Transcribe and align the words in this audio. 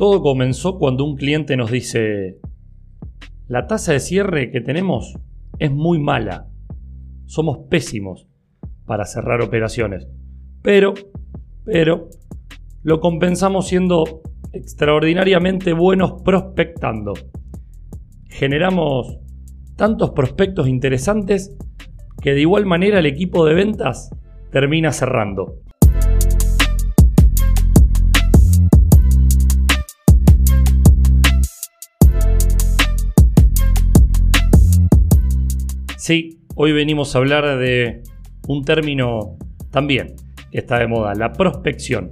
Todo 0.00 0.22
comenzó 0.22 0.78
cuando 0.78 1.04
un 1.04 1.14
cliente 1.14 1.58
nos 1.58 1.70
dice, 1.70 2.38
la 3.48 3.66
tasa 3.66 3.92
de 3.92 4.00
cierre 4.00 4.50
que 4.50 4.62
tenemos 4.62 5.18
es 5.58 5.70
muy 5.70 5.98
mala. 5.98 6.48
Somos 7.26 7.68
pésimos 7.68 8.26
para 8.86 9.04
cerrar 9.04 9.42
operaciones. 9.42 10.08
Pero, 10.62 10.94
pero, 11.66 12.08
lo 12.82 12.98
compensamos 13.00 13.68
siendo 13.68 14.22
extraordinariamente 14.54 15.74
buenos 15.74 16.22
prospectando. 16.22 17.12
Generamos 18.30 19.18
tantos 19.76 20.12
prospectos 20.12 20.66
interesantes 20.66 21.54
que 22.22 22.32
de 22.32 22.40
igual 22.40 22.64
manera 22.64 23.00
el 23.00 23.06
equipo 23.06 23.44
de 23.44 23.52
ventas 23.52 24.08
termina 24.50 24.92
cerrando. 24.92 25.58
Hoy 36.56 36.72
venimos 36.72 37.14
a 37.14 37.18
hablar 37.18 37.56
de 37.60 38.02
un 38.48 38.64
término 38.64 39.38
también 39.70 40.16
que 40.50 40.58
está 40.58 40.80
de 40.80 40.88
moda, 40.88 41.14
la 41.14 41.32
prospección. 41.32 42.10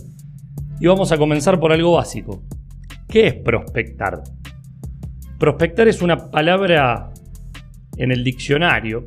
Y 0.79 0.87
vamos 0.87 1.11
a 1.11 1.19
comenzar 1.19 1.59
por 1.59 1.73
algo 1.73 1.95
básico. 1.97 2.45
¿Qué 3.09 3.27
es 3.27 3.34
prospectar? 3.34 4.23
Prospectar 5.41 5.88
es 5.88 6.01
una 6.01 6.30
palabra 6.30 7.11
en 7.97 8.12
el 8.12 8.23
diccionario 8.23 9.05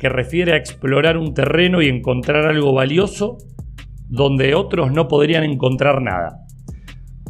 que 0.00 0.08
refiere 0.08 0.54
a 0.54 0.56
explorar 0.56 1.16
un 1.16 1.32
terreno 1.32 1.80
y 1.80 1.86
encontrar 1.86 2.46
algo 2.46 2.72
valioso 2.72 3.38
donde 4.08 4.56
otros 4.56 4.90
no 4.90 5.06
podrían 5.06 5.44
encontrar 5.44 6.02
nada. 6.02 6.40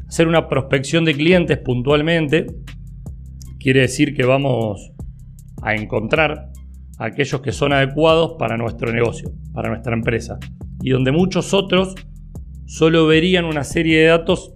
Hacer 0.08 0.26
una 0.26 0.48
prospección 0.48 1.04
de 1.04 1.12
clientes 1.12 1.58
puntualmente 1.58 2.46
quiere 3.60 3.80
decir 3.80 4.14
que 4.14 4.24
vamos 4.24 4.90
a 5.60 5.74
encontrar 5.74 6.51
aquellos 6.98 7.40
que 7.40 7.52
son 7.52 7.72
adecuados 7.72 8.36
para 8.38 8.56
nuestro 8.56 8.92
negocio, 8.92 9.32
para 9.52 9.68
nuestra 9.68 9.94
empresa, 9.94 10.38
y 10.82 10.90
donde 10.90 11.12
muchos 11.12 11.54
otros 11.54 11.94
solo 12.66 13.06
verían 13.06 13.44
una 13.44 13.64
serie 13.64 14.00
de 14.00 14.06
datos 14.06 14.54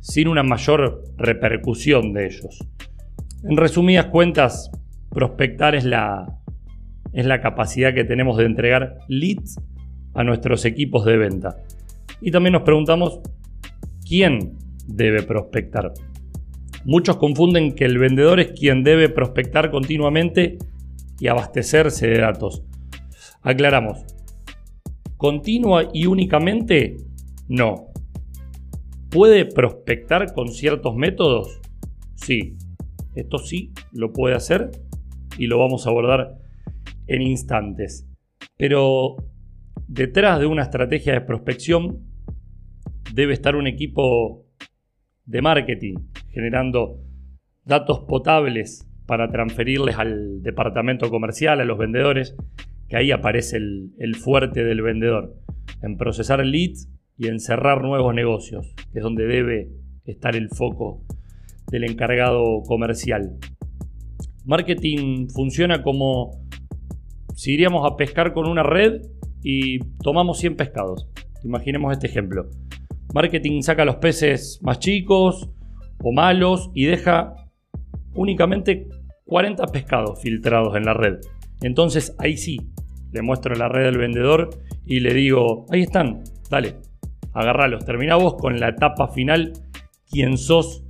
sin 0.00 0.28
una 0.28 0.42
mayor 0.42 1.02
repercusión 1.16 2.12
de 2.12 2.26
ellos. 2.26 2.58
En 3.42 3.56
resumidas 3.56 4.06
cuentas, 4.06 4.70
prospectar 5.10 5.74
es 5.74 5.84
la, 5.84 6.40
es 7.12 7.26
la 7.26 7.40
capacidad 7.40 7.94
que 7.94 8.04
tenemos 8.04 8.36
de 8.36 8.44
entregar 8.44 8.98
leads 9.08 9.60
a 10.14 10.24
nuestros 10.24 10.64
equipos 10.64 11.04
de 11.04 11.16
venta. 11.16 11.56
Y 12.20 12.30
también 12.30 12.54
nos 12.54 12.62
preguntamos, 12.62 13.20
¿quién 14.06 14.56
debe 14.86 15.22
prospectar? 15.22 15.92
Muchos 16.84 17.16
confunden 17.16 17.74
que 17.74 17.84
el 17.84 17.98
vendedor 17.98 18.40
es 18.40 18.52
quien 18.52 18.84
debe 18.84 19.08
prospectar 19.08 19.70
continuamente 19.70 20.58
y 21.18 21.28
abastecerse 21.28 22.06
de 22.06 22.18
datos. 22.18 22.64
Aclaramos, 23.42 24.04
continua 25.16 25.88
y 25.92 26.06
únicamente 26.06 26.96
no. 27.48 27.86
¿Puede 29.10 29.46
prospectar 29.46 30.32
con 30.34 30.48
ciertos 30.48 30.94
métodos? 30.94 31.60
Sí, 32.14 32.56
esto 33.14 33.38
sí 33.38 33.72
lo 33.92 34.12
puede 34.12 34.34
hacer 34.34 34.70
y 35.38 35.46
lo 35.46 35.58
vamos 35.58 35.86
a 35.86 35.90
abordar 35.90 36.38
en 37.06 37.22
instantes. 37.22 38.06
Pero 38.56 39.16
detrás 39.86 40.40
de 40.40 40.46
una 40.46 40.62
estrategia 40.62 41.12
de 41.12 41.20
prospección 41.20 42.00
debe 43.14 43.32
estar 43.32 43.56
un 43.56 43.66
equipo 43.66 44.44
de 45.24 45.42
marketing 45.42 45.94
generando 46.30 47.00
datos 47.64 48.00
potables 48.00 48.88
para 49.06 49.30
transferirles 49.30 49.96
al 49.96 50.42
departamento 50.42 51.10
comercial, 51.10 51.60
a 51.60 51.64
los 51.64 51.78
vendedores, 51.78 52.34
que 52.88 52.96
ahí 52.96 53.10
aparece 53.12 53.56
el, 53.56 54.16
fuerte 54.16 54.64
del 54.64 54.82
vendedor, 54.82 55.34
en 55.82 55.96
procesar 55.96 56.44
leads 56.44 56.88
y 57.16 57.28
en 57.28 57.40
cerrar 57.40 57.82
nuevos 57.82 58.14
negocios, 58.14 58.74
que 58.92 58.98
es 58.98 59.02
donde 59.02 59.26
debe 59.26 59.68
estar 60.04 60.36
el 60.36 60.48
foco 60.48 61.02
del 61.70 61.84
encargado 61.84 62.62
comercial. 62.66 63.38
Marketing 64.44 65.28
funciona 65.28 65.82
como 65.82 66.30
si 67.34 67.54
iríamos 67.54 67.90
a 67.90 67.96
pescar 67.96 68.32
con 68.32 68.48
una 68.48 68.62
red 68.62 69.02
y 69.42 69.80
tomamos 70.02 70.38
100 70.38 70.56
pescados. 70.56 71.08
Imaginemos 71.42 71.92
este 71.92 72.06
ejemplo. 72.06 72.48
Marketing 73.12 73.62
saca 73.62 73.84
los 73.84 73.96
peces 73.96 74.60
más 74.62 74.78
chicos 74.78 75.48
o 76.02 76.12
malos 76.12 76.70
y 76.74 76.84
deja 76.84 77.34
únicamente 78.14 78.88
40 79.26 79.66
pescados 79.66 80.20
filtrados 80.22 80.76
en 80.76 80.84
la 80.84 80.94
red. 80.94 81.18
Entonces 81.60 82.14
ahí 82.18 82.36
sí, 82.36 82.58
le 83.12 83.22
muestro 83.22 83.54
la 83.54 83.68
red 83.68 83.84
del 83.84 83.98
vendedor 83.98 84.50
y 84.84 85.00
le 85.00 85.12
digo, 85.14 85.66
ahí 85.70 85.82
están, 85.82 86.22
dale, 86.48 86.76
agarralos. 87.32 87.84
Termina 87.84 88.14
vos 88.14 88.34
con 88.34 88.60
la 88.60 88.68
etapa 88.68 89.08
final, 89.08 89.52
quién 90.08 90.38
sos, 90.38 90.84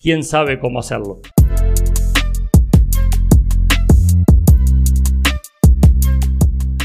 quién 0.00 0.22
sabe 0.22 0.60
cómo 0.60 0.78
hacerlo. 0.78 1.20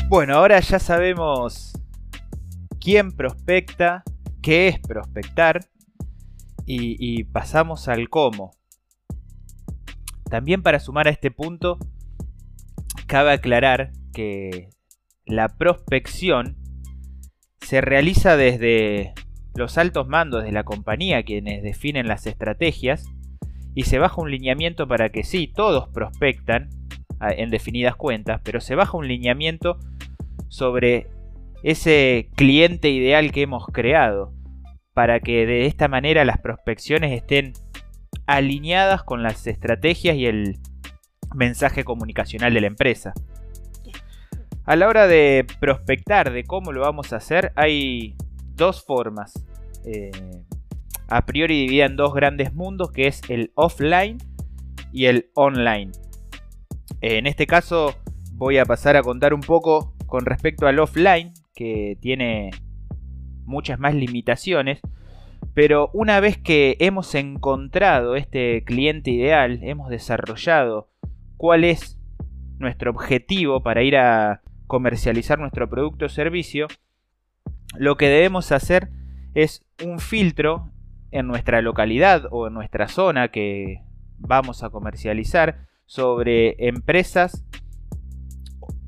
Bueno, 0.10 0.36
ahora 0.36 0.60
ya 0.60 0.80
sabemos 0.80 1.74
quién 2.80 3.12
prospecta, 3.12 4.04
qué 4.42 4.68
es 4.68 4.80
prospectar 4.80 5.62
y, 6.66 6.98
y 7.00 7.24
pasamos 7.24 7.88
al 7.88 8.10
cómo. 8.10 8.61
También 10.32 10.64
para 10.64 10.80
sumar 10.80 11.10
a 11.10 11.12
este 11.12 11.30
punto, 11.30 11.78
cabe 13.06 13.34
aclarar 13.34 13.92
que 14.14 14.70
la 15.26 15.50
prospección 15.50 16.56
se 17.60 17.82
realiza 17.82 18.38
desde 18.38 19.14
los 19.56 19.78
altos 19.78 20.08
mandos 20.08 20.46
de 20.46 20.54
la 20.54 20.64
compañía, 20.64 21.24
quienes 21.24 21.62
definen 21.64 22.08
las 22.08 22.28
estrategias, 22.28 23.04
y 23.76 23.84
se 23.84 24.00
baja 24.00 24.22
un 24.22 24.32
lineamiento 24.32 24.88
para 24.88 25.10
que 25.10 25.26
sí, 25.26 25.52
todos 25.54 25.90
prospectan 25.90 26.70
en 27.20 27.50
definidas 27.50 27.98
cuentas, 27.98 28.40
pero 28.42 28.62
se 28.62 28.76
baja 28.76 28.98
un 28.98 29.10
lineamiento 29.10 29.80
sobre 30.48 31.08
ese 31.62 32.30
cliente 32.38 32.90
ideal 32.90 33.34
que 33.34 33.42
hemos 33.42 33.68
creado, 33.68 34.34
para 34.94 35.20
que 35.20 35.46
de 35.46 35.66
esta 35.66 35.90
manera 35.90 36.24
las 36.24 36.40
prospecciones 36.40 37.12
estén 37.12 37.52
alineadas 38.36 39.04
con 39.04 39.24
las 39.24 39.46
estrategias 39.48 40.16
y 40.16 40.26
el 40.26 40.60
mensaje 41.36 41.84
comunicacional 41.84 42.54
de 42.54 42.62
la 42.62 42.68
empresa. 42.68 43.14
A 44.66 44.76
la 44.76 44.88
hora 44.88 45.08
de 45.08 45.46
prospectar 45.60 46.32
de 46.32 46.44
cómo 46.44 46.72
lo 46.72 46.82
vamos 46.82 47.14
a 47.14 47.18
hacer, 47.18 47.52
hay 47.56 48.16
dos 48.56 48.84
formas. 48.86 49.34
Eh, 49.86 50.12
a 51.08 51.26
priori 51.26 51.62
dividida 51.62 51.86
en 51.86 51.96
dos 51.96 52.14
grandes 52.14 52.54
mundos, 52.54 52.92
que 52.92 53.08
es 53.08 53.22
el 53.28 53.52
offline 53.56 54.18
y 54.94 55.06
el 55.06 55.30
online. 55.34 55.92
En 57.02 57.28
este 57.28 57.48
caso 57.48 57.96
voy 58.34 58.58
a 58.60 58.66
pasar 58.66 58.96
a 58.96 59.02
contar 59.02 59.34
un 59.34 59.42
poco 59.42 59.94
con 60.06 60.26
respecto 60.26 60.68
al 60.68 60.80
offline, 60.80 61.34
que 61.54 61.98
tiene 62.00 62.52
muchas 63.46 63.80
más 63.80 63.94
limitaciones, 63.94 64.80
pero 65.54 65.90
una 65.94 66.20
vez 66.20 66.38
que 66.38 66.78
hemos 66.80 67.14
encontrado 67.16 68.16
este 68.16 68.64
cliente 68.64 69.12
ideal, 69.12 69.60
hemos 69.64 69.90
desarrollado 69.90 70.90
cuál 71.38 71.64
es 71.64 72.00
nuestro 72.58 72.92
objetivo 72.92 73.62
para 73.62 73.84
ir 73.84 73.98
a 73.98 74.42
comercializar 74.68 75.40
nuestro 75.40 75.70
producto 75.70 76.06
o 76.06 76.10
servicio, 76.10 76.68
lo 77.76 77.98
que 77.98 78.08
debemos 78.08 78.52
hacer 78.52 78.90
es 79.34 79.66
un 79.84 80.00
filtro 80.00 80.72
en 81.12 81.28
nuestra 81.28 81.62
localidad 81.62 82.24
o 82.32 82.48
en 82.48 82.54
nuestra 82.54 82.88
zona 82.88 83.30
que 83.30 83.82
vamos 84.18 84.64
a 84.64 84.70
comercializar 84.70 85.68
sobre 85.86 86.68
empresas, 86.68 87.44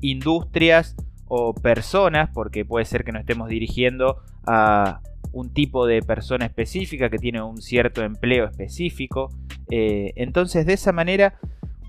industrias 0.00 0.96
o 1.26 1.54
personas, 1.54 2.30
porque 2.32 2.64
puede 2.64 2.86
ser 2.86 3.04
que 3.04 3.12
nos 3.12 3.20
estemos 3.20 3.48
dirigiendo 3.48 4.22
a 4.46 5.00
un 5.34 5.52
tipo 5.52 5.86
de 5.86 6.00
persona 6.00 6.46
específica 6.46 7.10
que 7.10 7.18
tiene 7.18 7.42
un 7.42 7.60
cierto 7.60 8.02
empleo 8.02 8.46
específico. 8.46 9.28
Eh, 9.70 10.12
entonces 10.16 10.64
de 10.64 10.74
esa 10.74 10.92
manera, 10.92 11.38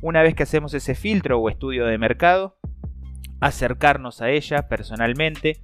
una 0.02 0.24
vez 0.24 0.34
que 0.34 0.44
hacemos 0.44 0.74
ese 0.74 0.96
filtro 0.96 1.40
o 1.40 1.50
estudio 1.50 1.86
de 1.86 1.98
mercado, 1.98 2.58
acercarnos 3.40 4.22
a 4.22 4.32
ella 4.32 4.68
personalmente 4.68 5.62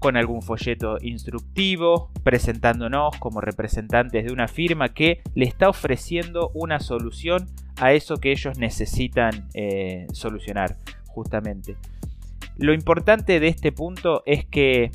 con 0.00 0.16
algún 0.16 0.42
folleto 0.42 0.96
instructivo, 1.00 2.10
presentándonos 2.22 3.16
como 3.18 3.40
representantes 3.40 4.24
de 4.24 4.32
una 4.32 4.48
firma 4.48 4.90
que 4.90 5.22
le 5.34 5.44
está 5.44 5.68
ofreciendo 5.68 6.50
una 6.54 6.80
solución 6.80 7.46
a 7.76 7.92
eso 7.92 8.16
que 8.16 8.32
ellos 8.32 8.58
necesitan 8.58 9.48
eh, 9.54 10.06
solucionar, 10.12 10.76
justamente. 11.06 11.76
Lo 12.56 12.72
importante 12.72 13.38
de 13.38 13.48
este 13.48 13.70
punto 13.70 14.22
es 14.26 14.44
que 14.44 14.90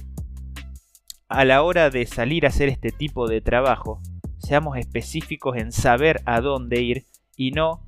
a 1.33 1.45
la 1.45 1.63
hora 1.63 1.89
de 1.89 2.06
salir 2.06 2.45
a 2.45 2.50
hacer 2.50 2.69
este 2.69 2.91
tipo 2.91 3.27
de 3.27 3.41
trabajo, 3.41 4.00
seamos 4.38 4.77
específicos 4.77 5.57
en 5.57 5.71
saber 5.71 6.21
a 6.25 6.41
dónde 6.41 6.81
ir 6.81 7.06
y 7.35 7.50
no 7.50 7.88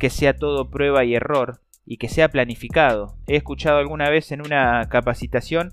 que 0.00 0.10
sea 0.10 0.34
todo 0.34 0.68
prueba 0.68 1.04
y 1.04 1.14
error 1.14 1.60
y 1.86 1.98
que 1.98 2.08
sea 2.08 2.28
planificado. 2.28 3.16
He 3.28 3.36
escuchado 3.36 3.78
alguna 3.78 4.10
vez 4.10 4.32
en 4.32 4.40
una 4.40 4.88
capacitación, 4.88 5.72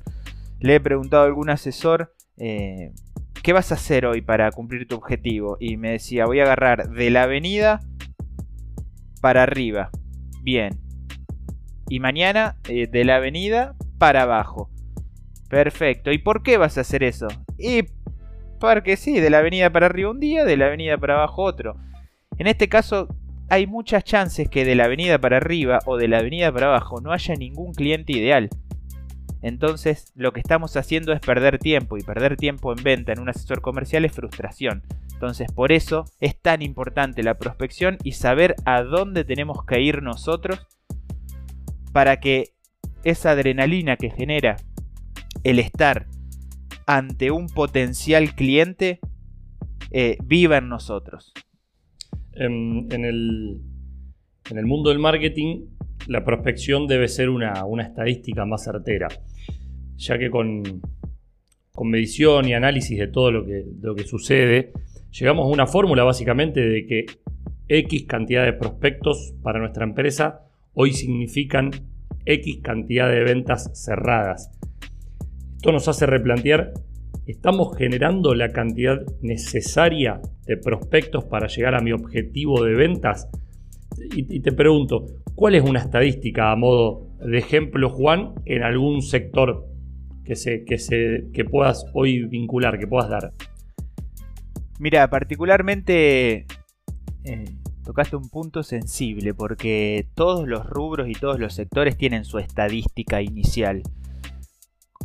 le 0.60 0.76
he 0.76 0.80
preguntado 0.80 1.24
a 1.24 1.26
algún 1.26 1.50
asesor, 1.50 2.14
eh, 2.38 2.92
¿qué 3.42 3.54
vas 3.54 3.72
a 3.72 3.76
hacer 3.76 4.06
hoy 4.06 4.22
para 4.22 4.52
cumplir 4.52 4.88
tu 4.88 4.96
objetivo? 4.96 5.58
Y 5.60 5.78
me 5.78 5.94
decía, 5.94 6.28
voy 6.28 6.42
a 6.42 6.44
agarrar 6.44 6.92
de 6.92 7.10
la 7.10 7.24
avenida 7.24 7.80
para 9.20 9.42
arriba. 9.42 9.90
Bien. 10.44 10.80
Y 11.90 12.00
mañana 12.02 12.58
eh, 12.68 12.86
de 12.86 13.04
la 13.04 13.16
avenida 13.16 13.76
para 13.98 14.22
abajo. 14.22 14.70
Perfecto. 15.50 16.12
¿Y 16.12 16.20
por 16.20 16.44
qué 16.44 16.58
vas 16.58 16.78
a 16.78 16.82
hacer 16.82 17.04
eso? 17.04 17.28
Y 17.58 17.84
porque 18.60 18.98
sí, 18.98 19.20
de 19.20 19.30
la 19.30 19.40
avenida 19.40 19.70
para 19.72 19.88
arriba 19.88 20.12
un 20.12 20.20
día, 20.20 20.46
de 20.46 20.58
la 20.58 20.68
avenida 20.68 20.98
para 20.98 21.16
abajo 21.16 21.44
otro. 21.44 21.76
En 22.38 22.48
este 22.48 22.70
caso, 22.70 23.08
hay 23.50 23.66
muchas 23.66 24.04
chances 24.04 24.48
que 24.48 24.64
de 24.64 24.76
la 24.76 24.86
avenida 24.86 25.18
para 25.18 25.38
arriba 25.38 25.80
o 25.86 25.98
de 25.98 26.08
la 26.08 26.20
avenida 26.20 26.52
para 26.52 26.68
abajo 26.68 27.02
no 27.02 27.12
haya 27.12 27.34
ningún 27.36 27.74
cliente 27.74 28.14
ideal. 28.14 28.50
Entonces, 29.42 30.12
lo 30.16 30.34
que 30.34 30.42
estamos 30.42 30.76
haciendo 30.76 31.14
es 31.14 31.22
perder 31.22 31.58
tiempo 31.58 31.98
y 31.98 32.02
perder 32.02 32.36
tiempo 32.36 32.74
en 32.74 32.84
venta 32.84 33.14
en 33.14 33.20
un 33.20 33.30
asesor 33.30 33.62
comercial 33.62 34.06
es 34.06 34.12
frustración. 34.12 34.84
Entonces, 35.14 35.52
por 35.52 35.72
eso 35.72 36.06
es 36.20 36.40
tan 36.40 36.62
importante 36.62 37.24
la 37.24 37.38
prospección 37.38 37.98
y 38.04 38.14
saber 38.14 38.56
a 38.66 38.84
dónde 38.84 39.24
tenemos 39.24 39.66
que 39.66 39.82
ir 39.82 40.04
nosotros 40.04 40.68
para 41.92 42.20
que 42.20 42.54
esa 43.04 43.32
adrenalina 43.32 43.96
que 43.96 44.10
genera 44.10 44.58
el 45.44 45.60
estar 45.60 46.08
ante 46.86 47.32
un 47.32 47.48
potencial 47.48 48.34
cliente 48.36 49.00
eh, 49.92 50.18
viva 50.24 50.58
en 50.58 50.70
nosotros. 50.70 51.34
En, 52.34 52.88
el, 52.92 53.62
mundo 54.66 54.90
del 54.90 55.00
marketing, 55.00 55.66
la 56.08 56.24
prospección 56.24 56.88
debe 56.88 57.08
ser 57.08 57.30
una, 57.30 57.66
estadística 57.82 58.46
más 58.46 58.64
certera, 58.64 59.08
ya 59.98 60.18
que 60.18 60.30
con, 60.30 60.64
medición 61.82 62.46
y 62.48 62.54
análisis 62.54 63.00
de 63.00 63.08
todo 63.08 63.32
lo 63.32 63.46
que, 63.46 63.66
lo 63.80 63.96
que 63.96 64.04
sucede, 64.04 64.74
llegamos 65.12 65.46
a 65.46 65.50
una 65.50 65.66
fórmula 65.66 66.04
básicamente 66.04 66.60
de 66.60 66.86
que 66.86 67.06
X 67.70 68.06
cantidad 68.06 68.46
de 68.46 68.54
prospectos 68.54 69.34
para 69.42 69.60
nuestra 69.60 69.86
empresa 69.86 70.42
hoy 70.74 70.92
significan 70.92 71.72
X 72.26 72.60
cantidad 72.62 73.10
de 73.10 73.24
ventas 73.24 73.72
cerradas. 73.74 74.52
Esto 75.60 75.74
nos 75.74 75.90
hace 75.90 76.06
replantear, 76.06 76.72
¿estamos 77.28 77.76
generando 77.76 78.34
la 78.34 78.48
cantidad 78.48 79.02
necesaria 79.22 80.22
de 80.46 80.56
prospectos 80.56 81.26
para 81.26 81.48
llegar 81.48 81.76
a 81.76 81.82
mi 81.82 81.92
objetivo 81.92 82.64
de 82.64 82.76
ventas? 82.76 83.28
Y, 84.16 84.40
te 84.40 84.54
pregunto, 84.54 85.08
¿cuál 85.36 85.56
es 85.56 85.64
una 85.64 85.80
estadística 85.82 86.54
a 86.54 86.56
modo 86.56 87.10
de 87.20 87.38
ejemplo, 87.38 87.90
Juan, 87.90 88.36
en 88.46 88.64
algún 88.64 89.02
sector 89.02 89.68
que, 90.24 90.38
se, 90.38 90.64
que, 90.64 90.78
se, 90.78 91.26
que 91.34 91.44
puedas 91.44 91.86
hoy 91.94 92.24
vincular, 92.24 92.80
que 92.80 92.88
puedas 92.88 93.10
dar? 93.10 93.34
Mira, 94.80 95.10
particularmente 95.10 96.46
eh, 97.26 97.46
tocaste 97.84 98.16
un 98.16 98.30
punto 98.30 98.64
sensible 98.64 99.34
porque 99.34 100.08
todos 100.16 100.48
los 100.48 100.66
rubros 100.66 101.10
y 101.10 101.16
todos 101.16 101.38
los 101.38 101.54
sectores 101.54 101.98
tienen 101.98 102.24
su 102.24 102.40
estadística 102.40 103.22
inicial. 103.22 103.84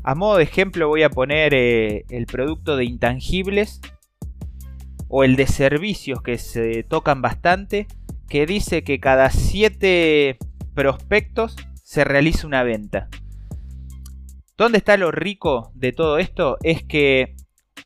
A 0.06 0.14
modo 0.14 0.36
de 0.36 0.42
ejemplo 0.42 0.88
voy 0.88 1.02
a 1.02 1.08
poner 1.08 1.54
eh, 1.54 2.04
el 2.10 2.26
producto 2.26 2.76
de 2.76 2.84
intangibles 2.84 3.80
o 5.08 5.24
el 5.24 5.34
de 5.36 5.46
servicios 5.46 6.20
que 6.20 6.36
se 6.36 6.82
tocan 6.82 7.22
bastante, 7.22 7.86
que 8.28 8.44
dice 8.44 8.84
que 8.84 9.00
cada 9.00 9.30
7 9.30 10.36
prospectos 10.74 11.56
se 11.82 12.04
realiza 12.04 12.46
una 12.46 12.62
venta. 12.64 13.08
¿Dónde 14.58 14.78
está 14.78 14.98
lo 14.98 15.10
rico 15.10 15.72
de 15.74 15.92
todo 15.92 16.18
esto? 16.18 16.58
Es 16.62 16.84
que 16.84 17.34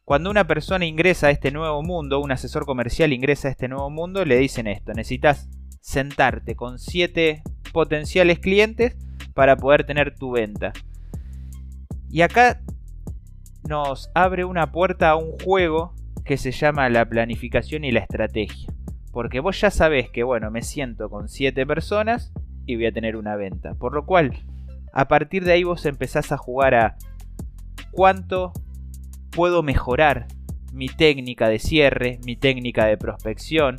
cuando 0.05 0.29
una 0.29 0.47
persona 0.49 0.87
ingresa 0.87 1.29
a 1.29 1.31
este 1.31 1.53
nuevo 1.53 1.85
mundo, 1.85 2.19
un 2.19 2.32
asesor 2.32 2.67
comercial 2.67 3.12
ingresa 3.12 3.47
a 3.47 3.53
este 3.53 3.69
nuevo 3.69 3.91
mundo, 3.91 4.25
le 4.25 4.38
dicen 4.38 4.67
esto, 4.67 4.93
necesitas 4.93 5.49
sentarte 5.81 6.56
con 6.56 6.81
7 6.81 7.44
potenciales 7.73 8.41
clientes 8.41 8.97
para 9.35 9.56
poder 9.56 9.87
tener 9.87 10.17
tu 10.17 10.32
venta. 10.32 10.73
Y 12.11 12.23
acá 12.23 12.61
nos 13.69 14.11
abre 14.15 14.45
una 14.45 14.73
puerta 14.73 15.11
a 15.11 15.17
un 15.17 15.33
juego 15.45 15.95
que 16.25 16.37
se 16.37 16.53
llama 16.53 16.89
la 16.89 17.09
planificación 17.09 17.85
y 17.85 17.93
la 17.93 18.01
estrategia. 18.01 18.73
Porque 19.13 19.41
vos 19.41 19.61
ya 19.61 19.71
sabés 19.71 20.11
que, 20.11 20.23
bueno, 20.23 20.51
me 20.51 20.63
siento 20.63 21.11
con 21.11 21.29
7 21.29 21.67
personas 21.67 22.33
y 22.67 22.77
voy 22.77 22.87
a 22.87 22.93
tener 22.93 23.17
una 23.17 23.37
venta. 23.37 23.75
Por 23.75 23.95
lo 23.95 24.07
cual, 24.07 24.45
a 24.93 25.09
partir 25.09 25.45
de 25.45 25.53
ahí 25.53 25.65
vos 25.65 25.87
empezás 25.87 26.33
a 26.33 26.37
jugar 26.37 26.75
a 26.75 26.97
cuánto 27.91 28.53
puedo 29.31 29.63
mejorar 29.63 30.27
mi 30.73 30.89
técnica 30.89 31.49
de 31.49 31.59
cierre, 31.59 32.21
mi 32.25 32.37
técnica 32.37 32.87
de 32.87 32.97
prospección, 32.97 33.77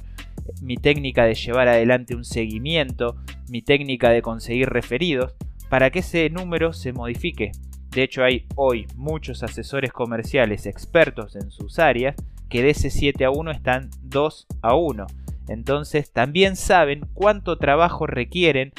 mi 0.62 0.78
técnica 0.78 1.26
de 1.26 1.36
llevar 1.36 1.68
adelante 1.68 2.16
un 2.16 2.26
seguimiento, 2.26 3.16
mi 3.50 3.62
técnica 3.62 4.10
de 4.10 4.22
conseguir 4.22 4.70
referidos, 4.70 5.36
para 5.70 5.92
que 5.92 6.00
ese 6.00 6.30
número 6.30 6.74
se 6.74 6.94
modifique. 6.94 7.52
De 7.92 8.04
hecho, 8.04 8.24
hay 8.24 8.46
hoy 8.56 8.88
muchos 8.96 9.44
asesores 9.44 9.92
comerciales 9.92 10.66
expertos 10.66 11.36
en 11.36 11.50
sus 11.50 11.80
áreas 11.80 12.16
que 12.50 12.62
de 12.62 12.72
ese 12.72 12.90
7 12.90 13.26
a 13.26 13.32
1 13.32 13.52
están 13.52 13.90
2 14.02 14.48
a 14.62 14.76
1. 14.76 15.08
Entonces 15.48 16.12
también 16.12 16.56
saben 16.56 17.02
cuánto 17.14 17.58
trabajo 17.58 18.06
requieren 18.06 18.74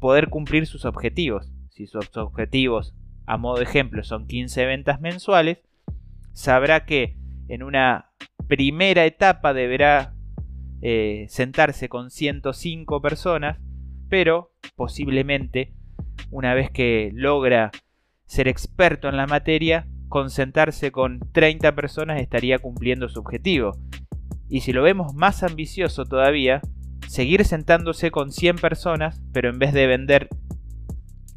poder 0.00 0.28
cumplir 0.28 0.66
sus 0.66 0.84
objetivos. 0.84 1.50
Si 1.70 1.86
sus 1.86 2.14
objetivos, 2.16 2.94
a 3.26 3.38
modo 3.38 3.56
de 3.56 3.64
ejemplo, 3.64 4.04
son 4.04 4.26
15 4.26 4.66
ventas 4.66 5.00
mensuales, 5.00 5.58
sabrá 6.32 6.84
que 6.84 7.16
en 7.48 7.62
una 7.62 8.10
primera 8.46 9.06
etapa 9.06 9.54
deberá 9.54 10.14
eh, 10.82 11.24
sentarse 11.30 11.88
con 11.88 12.10
105 12.10 13.00
personas, 13.00 13.58
pero 14.10 14.52
posiblemente 14.76 15.72
una 16.30 16.52
vez 16.52 16.70
que 16.70 17.10
logra 17.14 17.70
ser 18.26 18.48
experto 18.48 19.08
en 19.08 19.16
la 19.16 19.26
materia, 19.26 19.86
con 20.08 20.30
sentarse 20.30 20.92
con 20.92 21.20
30 21.32 21.74
personas 21.74 22.20
estaría 22.20 22.58
cumpliendo 22.58 23.08
su 23.08 23.20
objetivo. 23.20 23.76
Y 24.48 24.60
si 24.60 24.72
lo 24.72 24.82
vemos 24.82 25.14
más 25.14 25.42
ambicioso 25.42 26.04
todavía, 26.04 26.60
seguir 27.08 27.44
sentándose 27.44 28.10
con 28.10 28.32
100 28.32 28.56
personas, 28.56 29.22
pero 29.32 29.50
en 29.50 29.58
vez 29.58 29.72
de 29.72 29.86
vender 29.86 30.28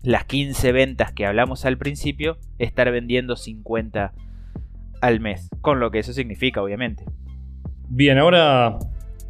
las 0.03 0.25
15 0.25 0.71
ventas 0.71 1.11
que 1.11 1.25
hablamos 1.25 1.65
al 1.65 1.77
principio, 1.77 2.37
estar 2.59 2.91
vendiendo 2.91 3.35
50 3.35 4.13
al 5.01 5.19
mes, 5.19 5.49
con 5.61 5.79
lo 5.79 5.91
que 5.91 5.99
eso 5.99 6.13
significa, 6.13 6.61
obviamente. 6.61 7.05
Bien, 7.89 8.17
ahora 8.17 8.79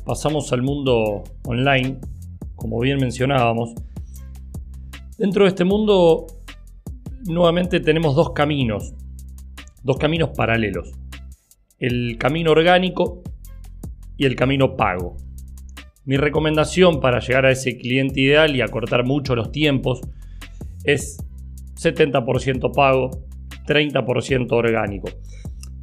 pasamos 0.05 0.51
al 0.53 0.61
mundo 0.61 1.23
online, 1.45 1.99
como 2.55 2.79
bien 2.79 2.99
mencionábamos. 2.99 3.73
Dentro 5.17 5.43
de 5.45 5.49
este 5.49 5.63
mundo 5.63 6.27
nuevamente 7.27 7.79
tenemos 7.79 8.15
dos 8.15 8.31
caminos, 8.31 8.93
dos 9.83 9.97
caminos 9.97 10.29
paralelos. 10.35 10.91
El 11.79 12.17
camino 12.17 12.51
orgánico 12.51 13.21
y 14.17 14.25
el 14.25 14.35
camino 14.35 14.75
pago. 14.75 15.17
Mi 16.05 16.17
recomendación 16.17 17.01
para 17.01 17.19
llegar 17.19 17.45
a 17.45 17.51
ese 17.51 17.77
cliente 17.77 18.21
ideal 18.21 18.55
y 18.55 18.61
acortar 18.61 19.05
mucho 19.05 19.35
los 19.35 19.51
tiempos 19.51 20.01
es 20.83 21.17
70% 21.75 22.73
pago, 22.73 23.11
30% 23.67 24.51
orgánico. 24.53 25.09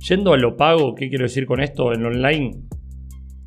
Yendo 0.08 0.32
a 0.32 0.38
lo 0.38 0.56
pago, 0.56 0.94
¿qué 0.94 1.08
quiero 1.08 1.24
decir 1.24 1.46
con 1.46 1.60
esto 1.60 1.92
en 1.92 2.04
online? 2.04 2.62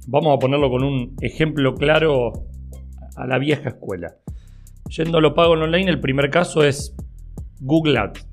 Vamos 0.07 0.35
a 0.35 0.39
ponerlo 0.39 0.69
con 0.69 0.83
un 0.83 1.15
ejemplo 1.21 1.75
claro 1.75 2.31
a 3.15 3.27
la 3.27 3.37
vieja 3.39 3.69
escuela. 3.69 4.15
Yendo 4.89 5.17
a 5.17 5.21
lo 5.21 5.33
pago 5.33 5.55
en 5.55 5.63
online, 5.63 5.89
el 5.89 5.99
primer 5.99 6.29
caso 6.29 6.63
es 6.63 6.95
Google 7.59 7.97
Ads. 7.99 8.27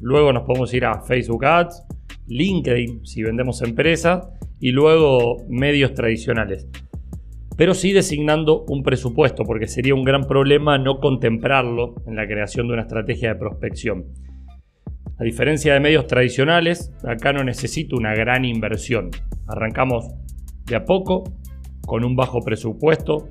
Luego 0.00 0.32
nos 0.32 0.44
podemos 0.44 0.72
ir 0.74 0.84
a 0.84 1.00
Facebook 1.02 1.44
Ads, 1.44 1.84
LinkedIn 2.26 3.04
si 3.06 3.22
vendemos 3.22 3.62
empresas 3.62 4.26
y 4.58 4.70
luego 4.72 5.36
medios 5.48 5.94
tradicionales. 5.94 6.68
Pero 7.56 7.74
sí 7.74 7.92
designando 7.92 8.64
un 8.68 8.82
presupuesto 8.82 9.44
porque 9.44 9.68
sería 9.68 9.94
un 9.94 10.04
gran 10.04 10.26
problema 10.26 10.78
no 10.78 10.98
contemplarlo 10.98 11.94
en 12.06 12.16
la 12.16 12.26
creación 12.26 12.66
de 12.66 12.74
una 12.74 12.82
estrategia 12.82 13.28
de 13.28 13.38
prospección. 13.38 14.06
A 15.18 15.24
diferencia 15.24 15.74
de 15.74 15.80
medios 15.80 16.06
tradicionales, 16.06 16.92
acá 17.04 17.32
no 17.32 17.44
necesito 17.44 17.96
una 17.96 18.14
gran 18.14 18.44
inversión. 18.44 19.10
Arrancamos 19.46 20.06
de 20.66 20.76
a 20.76 20.84
poco, 20.84 21.24
con 21.86 22.04
un 22.04 22.16
bajo 22.16 22.40
presupuesto, 22.40 23.28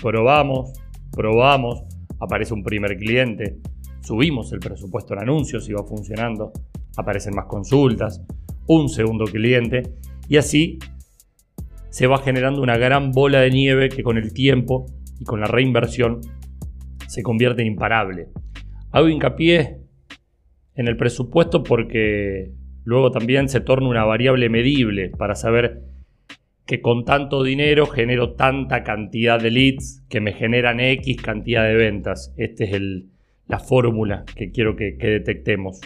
probamos, 0.00 0.72
probamos, 1.10 1.82
aparece 2.20 2.54
un 2.54 2.62
primer 2.62 2.96
cliente, 2.96 3.56
subimos 4.02 4.52
el 4.52 4.60
presupuesto 4.60 5.14
en 5.14 5.20
anuncios 5.20 5.68
y 5.68 5.72
va 5.72 5.84
funcionando, 5.84 6.52
aparecen 6.96 7.34
más 7.34 7.46
consultas, 7.46 8.22
un 8.66 8.88
segundo 8.88 9.24
cliente 9.24 9.94
Y 10.28 10.36
así 10.36 10.78
se 11.90 12.06
va 12.06 12.18
generando 12.18 12.62
una 12.62 12.76
gran 12.76 13.10
bola 13.10 13.40
de 13.40 13.50
nieve 13.50 13.88
que 13.88 14.02
con 14.02 14.16
el 14.16 14.32
tiempo 14.32 14.86
y 15.18 15.24
con 15.24 15.40
la 15.40 15.46
reinversión 15.46 16.20
se 17.06 17.22
convierte 17.22 17.62
en 17.62 17.68
imparable. 17.68 18.28
Hago 18.90 19.08
hincapié 19.08 19.78
en 20.74 20.88
el 20.88 20.96
presupuesto 20.96 21.62
porque 21.62 22.52
luego 22.84 23.10
también 23.10 23.48
se 23.48 23.60
torna 23.60 23.88
una 23.88 24.04
variable 24.04 24.48
medible 24.48 25.10
para 25.10 25.34
saber 25.34 25.82
que 26.64 26.80
con 26.80 27.04
tanto 27.04 27.42
dinero 27.42 27.86
genero 27.86 28.32
tanta 28.34 28.82
cantidad 28.82 29.40
de 29.40 29.50
leads 29.50 30.04
que 30.08 30.20
me 30.20 30.32
generan 30.32 30.80
X 30.80 31.20
cantidad 31.20 31.64
de 31.64 31.74
ventas. 31.74 32.32
Esta 32.38 32.64
es 32.64 32.72
la 33.52 33.58
fórmula 33.58 34.24
que 34.34 34.50
quiero 34.50 34.76
que, 34.76 34.96
detectemos. 34.98 35.78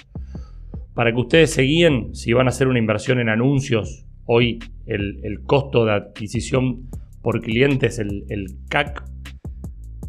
Para 0.94 1.12
que 1.12 1.18
ustedes 1.18 1.50
se 1.50 1.62
guíen, 1.62 2.14
si 2.14 2.32
van 2.32 2.46
a 2.46 2.50
hacer 2.50 2.68
una 2.68 2.78
inversión 2.78 3.18
en 3.18 3.28
anuncios, 3.28 4.06
hoy 4.24 4.60
el, 4.86 5.40
costo 5.46 5.84
de 5.84 5.94
adquisición 5.94 6.88
por 7.22 7.40
clientes, 7.40 7.98
el, 7.98 8.24
el 8.28 8.46
CAC, 8.68 9.02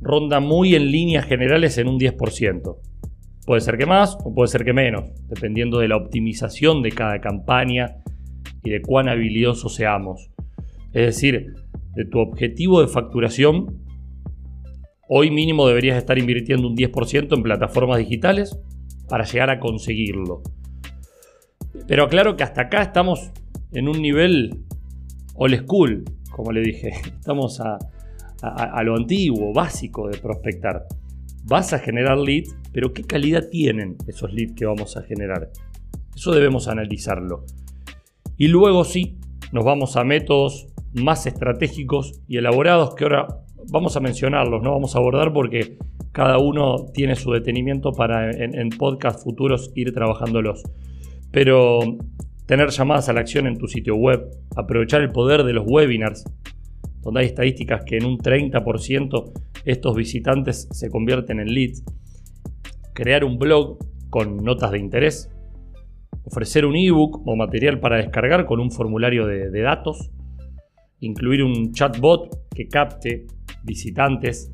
ronda 0.01 0.39
muy 0.39 0.75
en 0.75 0.91
líneas 0.91 1.25
generales 1.25 1.79
en 1.79 1.87
un 1.87 1.99
10%. 1.99 2.77
Puede 3.47 3.61
ser 3.61 3.77
que 3.79 3.87
más 3.87 4.15
o 4.23 4.35
puede 4.35 4.49
ser 4.49 4.63
que 4.63 4.73
menos, 4.73 5.05
dependiendo 5.27 5.79
de 5.79 5.87
la 5.87 5.97
optimización 5.97 6.83
de 6.83 6.91
cada 6.91 7.19
campaña 7.21 7.95
y 8.63 8.69
de 8.69 8.81
cuán 8.83 9.09
habilidosos 9.09 9.73
seamos. 9.73 10.29
Es 10.93 11.07
decir, 11.07 11.53
de 11.95 12.05
tu 12.05 12.19
objetivo 12.19 12.81
de 12.81 12.87
facturación, 12.87 13.86
hoy 15.09 15.31
mínimo 15.31 15.67
deberías 15.67 15.97
estar 15.97 16.17
invirtiendo 16.17 16.67
un 16.67 16.75
10% 16.75 17.35
en 17.35 17.43
plataformas 17.43 17.99
digitales 17.99 18.57
para 19.07 19.23
llegar 19.23 19.49
a 19.49 19.59
conseguirlo. 19.59 20.41
Pero 21.87 22.05
aclaro 22.05 22.35
que 22.35 22.43
hasta 22.43 22.63
acá 22.63 22.81
estamos 22.81 23.31
en 23.71 23.87
un 23.87 24.01
nivel 24.01 24.65
old 25.35 25.55
school, 25.61 26.03
como 26.31 26.51
le 26.51 26.61
dije. 26.61 26.89
Estamos 27.05 27.59
a, 27.59 27.77
a, 28.41 28.83
lo 28.83 28.95
antiguo, 28.95 29.53
básico 29.53 30.09
de 30.09 30.17
prospectar. 30.17 30.85
Vas 31.43 31.73
a 31.73 31.79
generar 31.79 32.17
leads, 32.17 32.55
pero 32.73 32.93
¿qué 32.93 33.03
calidad 33.03 33.47
tienen 33.49 33.95
esos 34.07 34.33
leads 34.33 34.53
que 34.53 34.65
vamos 34.65 34.97
a 34.97 35.03
generar? 35.03 35.49
Eso 36.15 36.31
debemos 36.31 36.67
analizarlo. 36.67 37.45
Y 38.37 38.47
luego 38.47 38.83
sí, 38.83 39.17
nos 39.51 39.63
vamos 39.63 39.95
a 39.95 40.03
métodos 40.03 40.67
más 40.93 41.25
estratégicos 41.25 42.21
y 42.27 42.37
elaborados 42.37 42.95
que 42.95 43.05
ahora 43.05 43.27
vamos 43.69 43.95
a 43.97 43.99
mencionarlos, 43.99 44.61
no 44.61 44.71
vamos 44.71 44.95
a 44.95 44.99
abordar 44.99 45.33
porque 45.33 45.77
cada 46.11 46.39
uno 46.39 46.85
tiene 46.93 47.15
su 47.15 47.31
detenimiento 47.31 47.91
para 47.91 48.31
en, 48.31 48.69
podcast 48.69 49.23
futuros 49.23 49.71
ir 49.75 49.93
trabajándolos. 49.93 50.63
Pero 51.31 51.79
tener 52.45 52.69
llamadas 52.69 53.09
a 53.09 53.13
la 53.13 53.19
acción 53.19 53.45
en 53.45 53.57
tu 53.57 53.67
sitio 53.67 53.95
web, 53.95 54.27
aprovechar 54.55 55.01
el 55.01 55.11
poder 55.11 55.43
de 55.43 55.53
los 55.53 55.65
webinars, 55.67 56.23
donde 57.01 57.21
hay 57.21 57.27
estadísticas 57.27 57.83
que 57.85 57.97
en 57.97 58.05
un 58.05 58.17
30% 58.17 59.31
estos 59.65 59.95
visitantes 59.95 60.67
se 60.71 60.89
convierten 60.89 61.39
en 61.39 61.53
leads, 61.53 61.83
crear 62.93 63.23
un 63.23 63.37
blog 63.37 63.77
con 64.09 64.37
notas 64.37 64.71
de 64.71 64.79
interés, 64.79 65.29
ofrecer 66.23 66.65
un 66.65 66.75
ebook 66.75 67.21
o 67.27 67.35
material 67.35 67.79
para 67.79 67.97
descargar 67.97 68.45
con 68.45 68.59
un 68.59 68.71
formulario 68.71 69.27
de, 69.27 69.61
datos, 69.61 70.09
incluir 70.99 71.43
un 71.43 71.73
chatbot 71.73 72.49
que 72.55 72.67
capte 72.67 73.27
visitantes, 73.63 74.51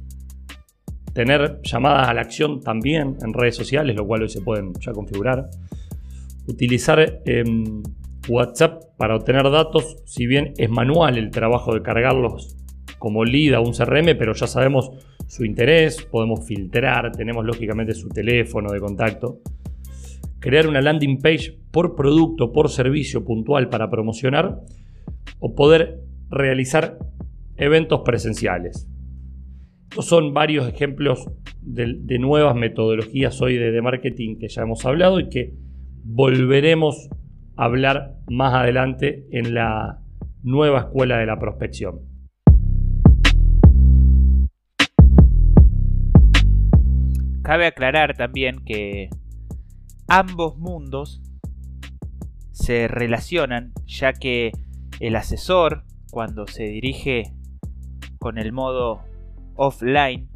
tener 1.13 1.59
llamadas 1.61 2.09
a 2.09 2.13
la 2.13 2.21
acción 2.21 2.61
también 2.61 3.17
en 3.21 3.33
redes 3.33 3.55
sociales, 3.55 3.95
lo 3.95 4.05
cual 4.05 4.23
hoy 4.23 4.29
se 4.29 4.41
pueden 4.41 4.73
ya 4.79 4.91
configurar, 4.91 5.49
utilizar 6.47 7.21
em, 7.25 7.83
WhatsApp 8.27 8.83
para 8.97 9.15
obtener 9.15 9.43
datos, 9.49 9.97
si 10.05 10.25
bien 10.25 10.53
es 10.57 10.69
manual 10.69 11.17
el 11.17 11.29
trabajo 11.29 11.73
de 11.73 11.81
cargarlos 11.81 12.57
como 12.99 13.25
lead 13.25 13.53
a 13.53 13.59
un 13.59 13.73
CRM, 13.73 14.17
pero 14.17 14.33
ya 14.33 14.47
sabemos 14.47 14.91
su 15.27 15.45
interés, 15.45 16.03
podemos 16.03 16.45
filtrar, 16.45 17.11
tenemos 17.11 17.45
lógicamente 17.45 17.93
su 17.93 18.07
teléfono 18.07 18.71
de 18.71 18.79
contacto. 18.79 19.39
Crear 20.39 20.67
una 20.67 20.81
landing 20.81 21.19
page 21.19 21.57
por 21.71 21.95
producto, 21.95 22.51
por 22.51 22.69
servicio 22.69 23.23
puntual 23.23 23.69
para 23.69 23.89
promocionar 23.89 24.61
o 25.39 25.55
poder 25.55 26.01
realizar 26.29 26.97
eventos 27.57 28.01
presenciales. 28.05 28.87
Estos 29.93 30.07
son 30.07 30.33
varios 30.33 30.67
ejemplos 30.67 31.29
de, 31.61 32.17
nuevas 32.17 32.55
metodologías 32.55 33.39
hoy 33.43 33.57
de 33.57 33.79
marketing 33.79 34.39
que 34.39 34.47
ya 34.47 34.63
hemos 34.63 34.83
hablado 34.87 35.19
y 35.19 35.29
que 35.29 35.53
volveremos 36.03 37.09
hablar 37.57 38.15
más 38.27 38.55
adelante 38.55 39.27
en 39.31 39.53
la 39.53 39.99
nueva 40.41 40.79
escuela 40.79 41.19
de 41.19 41.27
la 41.27 41.37
prospección. 41.37 41.99
Cabe 47.43 47.67
aclarar 47.67 48.17
también 48.17 48.65
que 48.65 49.09
ambos 50.07 50.57
mundos 50.57 51.21
se 52.49 52.87
relacionan 52.87 53.73
ya 53.85 54.13
que 54.13 54.53
el 54.99 55.15
asesor 55.15 55.83
cuando 56.09 56.47
se 56.47 56.63
dirige 56.63 57.35
con 58.17 58.39
el 58.39 58.53
modo 58.53 59.12
offline 59.55 60.29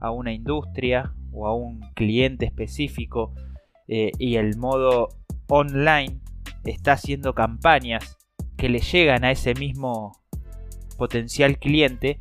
a 0.00 0.10
una 0.10 0.32
industria 0.32 1.12
o 1.32 1.46
a 1.46 1.54
un 1.54 1.80
cliente 1.94 2.46
específico 2.46 3.34
eh, 3.86 4.12
y 4.18 4.36
el 4.36 4.56
modo 4.56 5.08
online 5.48 6.20
está 6.64 6.92
haciendo 6.92 7.34
campañas 7.34 8.18
que 8.56 8.68
le 8.68 8.80
llegan 8.80 9.24
a 9.24 9.30
ese 9.30 9.54
mismo 9.54 10.20
potencial 10.96 11.58
cliente, 11.58 12.20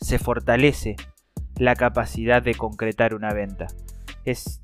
se 0.00 0.18
fortalece 0.18 0.96
la 1.56 1.74
capacidad 1.74 2.42
de 2.42 2.54
concretar 2.54 3.14
una 3.14 3.32
venta. 3.32 3.66
Es 4.24 4.60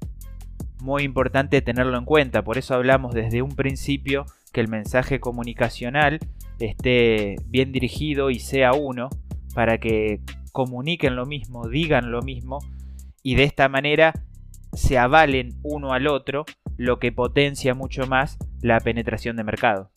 muy 0.81 1.05
importante 1.05 1.63
tenerlo 1.63 1.97
en 1.97 2.05
cuenta, 2.05 2.43
por 2.43 2.59
eso 2.59 2.75
hablamos 2.75 3.15
desde 3.15 3.43
un 3.43 3.55
principio 3.55 4.25
que 4.53 4.61
el 4.61 4.69
mensaje 4.69 5.21
comunicacional 5.21 6.19
esté 6.59 7.37
bien 7.47 7.73
dirigido 7.73 8.31
y 8.31 8.39
sea 8.39 8.73
uno 8.73 9.09
para 9.55 9.79
que 9.79 10.21
comuniquen 10.53 11.17
lo 11.17 11.27
mismo, 11.27 11.69
digan 11.69 12.11
lo 12.11 12.23
mismo 12.23 12.59
y 13.23 13.35
de 13.35 13.45
esta 13.45 13.69
manera 13.69 14.13
se 14.73 14.99
avalen 14.99 15.59
uno 15.63 15.93
al 15.93 16.07
otro, 16.07 16.45
lo 16.77 16.99
que 16.99 17.13
potencia 17.13 17.75
mucho 17.75 18.07
más 18.07 18.39
la 18.63 18.81
penetración 18.81 19.37
de 19.37 19.45
mercado. 19.45 19.91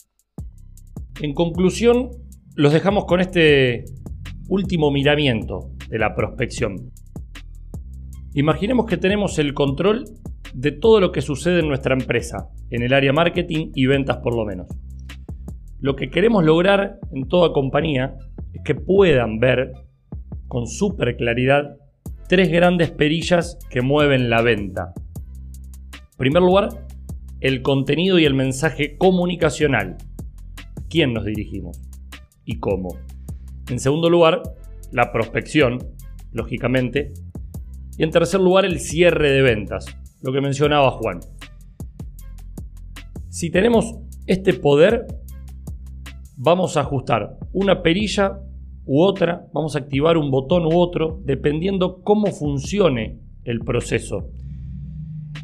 En 1.20 1.32
conclusión, 1.32 2.10
los 2.54 2.72
dejamos 2.72 3.06
con 3.06 3.20
este 3.20 3.84
último 4.48 4.90
miramiento 4.90 5.70
de 5.88 5.98
la 5.98 6.14
prospección. 6.14 6.92
Imaginemos 8.34 8.86
que 8.86 8.98
tenemos 8.98 9.38
el 9.38 9.54
control 9.54 10.04
de 10.52 10.72
todo 10.72 11.00
lo 11.00 11.10
que 11.10 11.22
sucede 11.22 11.60
en 11.60 11.68
nuestra 11.68 11.94
empresa, 11.94 12.48
en 12.70 12.82
el 12.82 12.92
área 12.92 13.12
marketing 13.12 13.72
y 13.74 13.86
ventas 13.86 14.18
por 14.18 14.36
lo 14.36 14.44
menos. 14.44 14.68
Lo 15.80 15.96
que 15.96 16.10
queremos 16.10 16.44
lograr 16.44 16.98
en 17.12 17.28
toda 17.28 17.52
compañía 17.52 18.14
es 18.52 18.62
que 18.62 18.74
puedan 18.74 19.38
ver 19.38 19.72
con 20.48 20.66
súper 20.66 21.16
claridad 21.16 21.76
tres 22.28 22.50
grandes 22.50 22.90
perillas 22.90 23.58
que 23.70 23.82
mueven 23.82 24.30
la 24.30 24.42
venta. 24.42 24.92
En 25.94 26.16
primer 26.16 26.42
lugar, 26.42 26.86
el 27.40 27.62
contenido 27.62 28.18
y 28.18 28.24
el 28.24 28.34
mensaje 28.34 28.96
comunicacional. 28.96 29.96
¿Quién 30.88 31.12
nos 31.12 31.24
dirigimos? 31.24 31.80
¿Y 32.44 32.58
cómo? 32.58 32.96
En 33.68 33.78
segundo 33.78 34.08
lugar, 34.08 34.42
la 34.92 35.12
prospección, 35.12 35.78
lógicamente. 36.32 37.12
Y 37.98 38.02
en 38.02 38.10
tercer 38.10 38.40
lugar, 38.40 38.64
el 38.64 38.80
cierre 38.80 39.30
de 39.30 39.42
ventas, 39.42 39.86
lo 40.22 40.32
que 40.32 40.40
mencionaba 40.40 40.90
Juan. 40.92 41.20
Si 43.28 43.50
tenemos 43.50 43.94
este 44.26 44.54
poder, 44.54 45.06
vamos 46.36 46.76
a 46.76 46.80
ajustar 46.80 47.36
una 47.52 47.82
perilla 47.82 48.40
u 48.86 49.02
otra, 49.02 49.46
vamos 49.52 49.74
a 49.74 49.80
activar 49.80 50.16
un 50.16 50.30
botón 50.30 50.64
u 50.64 50.78
otro, 50.78 51.20
dependiendo 51.24 52.02
cómo 52.02 52.26
funcione 52.28 53.18
el 53.44 53.60
proceso. 53.60 54.30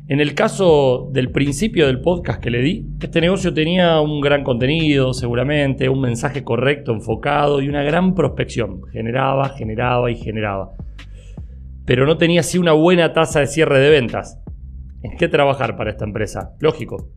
En 0.09 0.21
el 0.21 0.35
caso 0.35 1.09
del 1.13 1.31
principio 1.31 1.87
del 1.87 2.01
podcast 2.01 2.41
que 2.41 2.51
le 2.51 2.61
di, 2.61 2.87
este 3.01 3.21
negocio 3.21 3.55
tenía 3.55 4.01
un 4.01 4.21
gran 4.21 4.45
contenido, 4.45 5.13
seguramente, 5.13 5.89
un 5.89 6.01
mensaje 6.01 6.45
correcto, 6.45 6.93
enfocado 6.93 7.61
y 7.61 7.69
una 7.69 7.83
gran 7.83 8.15
prospección. 8.15 8.83
Generaba, 8.93 9.49
generaba 9.51 10.11
y 10.11 10.17
generaba. 10.17 10.73
Pero 11.85 12.07
no 12.07 12.17
tenía 12.19 12.41
así 12.41 12.59
una 12.59 12.73
buena 12.73 13.13
tasa 13.13 13.41
de 13.41 13.47
cierre 13.47 13.81
de 13.81 13.91
ventas. 13.91 14.41
¿En 15.03 15.17
qué 15.17 15.29
trabajar 15.29 15.77
para 15.77 15.91
esta 15.91 16.05
empresa? 16.05 16.53
Lógico, 16.61 17.11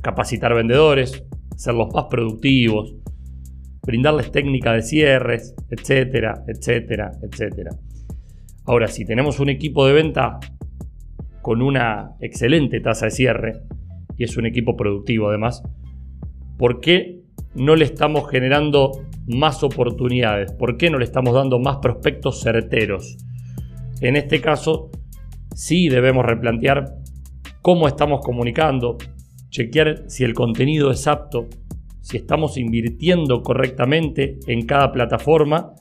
capacitar 0.00 0.54
vendedores, 0.54 1.24
ser 1.56 1.74
los 1.74 1.92
más 1.92 2.04
productivos, 2.10 2.94
brindarles 3.84 4.30
técnica 4.30 4.72
de 4.72 4.82
cierres, 4.82 5.54
etcétera, 5.70 6.44
etcétera, 6.46 7.10
etcétera. 7.22 7.70
Ahora, 8.64 8.86
si 8.86 9.04
tenemos 9.04 9.40
un 9.40 9.48
equipo 9.48 9.86
de 9.86 9.92
venta 9.92 10.38
con 11.40 11.62
una 11.62 12.12
excelente 12.20 12.80
tasa 12.80 13.06
de 13.06 13.10
cierre, 13.10 13.52
y 14.16 14.24
es 14.24 14.36
un 14.36 14.46
equipo 14.46 14.76
productivo 14.76 15.28
además, 15.28 15.62
¿por 16.58 16.80
qué 16.80 17.22
no 17.54 17.74
le 17.74 17.84
estamos 17.84 18.30
generando 18.30 18.92
más 19.26 19.62
oportunidades? 19.64 20.52
¿Por 20.52 20.76
qué 20.76 20.90
no 20.90 20.98
le 20.98 21.04
estamos 21.04 21.34
dando 21.34 21.58
más 21.58 21.78
prospectos 21.78 22.40
certeros? 22.40 23.16
En 24.00 24.16
este 24.16 24.40
caso, 24.40 24.90
sí 25.54 25.88
debemos 25.88 26.24
replantear 26.24 26.96
cómo 27.62 27.88
estamos 27.88 28.20
comunicando, 28.20 28.96
chequear 29.50 30.04
si 30.08 30.24
el 30.24 30.34
contenido 30.34 30.90
es 30.90 31.06
apto, 31.06 31.48
si 32.02 32.18
estamos 32.18 32.58
invirtiendo 32.58 33.42
correctamente 33.42 34.38
en 34.46 34.66
cada 34.66 34.92
plataforma, 34.92 35.74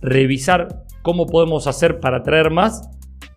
revisar 0.00 0.84
cómo 1.02 1.26
podemos 1.26 1.66
hacer 1.66 1.98
para 1.98 2.18
atraer 2.18 2.50
más 2.50 2.88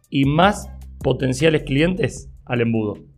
y 0.10 0.26
más 0.26 0.70
potenciales 1.00 1.64
clientes 1.64 2.30
al 2.46 2.62
embudo. 2.62 3.13